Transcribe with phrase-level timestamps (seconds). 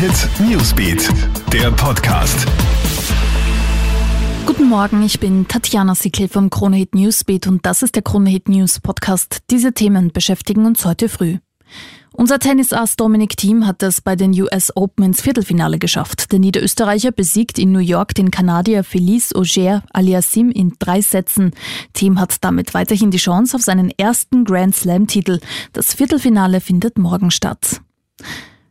[0.00, 1.10] Hit Newsbeat,
[1.52, 2.46] der Podcast.
[4.46, 8.80] Guten Morgen, ich bin Tatjana Sickel vom Kronehit Newsbeat und das ist der Kronehit News
[8.80, 9.42] Podcast.
[9.50, 11.36] Diese Themen beschäftigen uns heute früh.
[12.14, 16.32] Unser Tennisass Dominic Thiem hat es bei den US Open ins Viertelfinale geschafft.
[16.32, 21.50] Der Niederösterreicher besiegt in New York den Kanadier Felice Auger aliasim in drei Sätzen.
[21.92, 25.40] Thiem hat damit weiterhin die Chance auf seinen ersten Grand Slam Titel.
[25.74, 27.82] Das Viertelfinale findet morgen statt.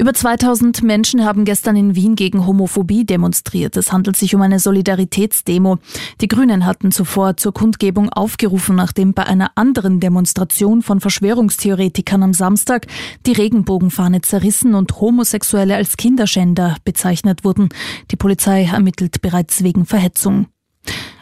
[0.00, 3.76] Über 2000 Menschen haben gestern in Wien gegen Homophobie demonstriert.
[3.76, 5.76] Es handelt sich um eine Solidaritätsdemo.
[6.22, 12.32] Die Grünen hatten zuvor zur Kundgebung aufgerufen, nachdem bei einer anderen Demonstration von Verschwörungstheoretikern am
[12.32, 12.86] Samstag
[13.26, 17.68] die Regenbogenfahne zerrissen und Homosexuelle als Kinderschänder bezeichnet wurden.
[18.10, 20.46] Die Polizei ermittelt bereits wegen Verhetzung.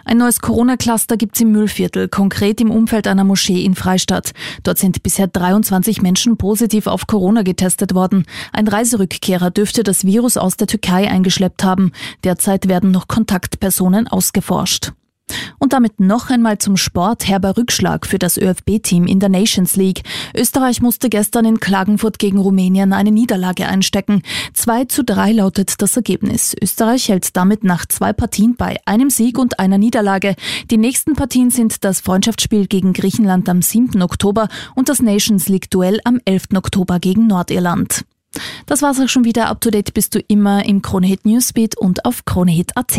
[0.08, 4.32] Ein neues Corona-Cluster gibt es im Müllviertel, konkret im Umfeld einer Moschee in Freistadt.
[4.62, 8.24] Dort sind bisher 23 Menschen positiv auf Corona getestet worden.
[8.50, 11.92] Ein Reiserückkehrer dürfte das Virus aus der Türkei eingeschleppt haben.
[12.24, 14.92] Derzeit werden noch Kontaktpersonen ausgeforscht.
[15.58, 17.28] Und damit noch einmal zum Sport.
[17.28, 20.02] Herber Rückschlag für das ÖFB-Team in der Nations League.
[20.34, 24.22] Österreich musste gestern in Klagenfurt gegen Rumänien eine Niederlage einstecken.
[24.54, 26.54] 2 zu 3 lautet das Ergebnis.
[26.60, 30.34] Österreich hält damit nach zwei Partien bei einem Sieg und einer Niederlage.
[30.70, 34.00] Die nächsten Partien sind das Freundschaftsspiel gegen Griechenland am 7.
[34.02, 36.48] Oktober und das Nations League-Duell am 11.
[36.54, 38.04] Oktober gegen Nordirland.
[38.66, 39.48] Das war's auch schon wieder.
[39.48, 42.98] Up to date bist du immer im Kronehit Newsbeat und auf kronehit.at.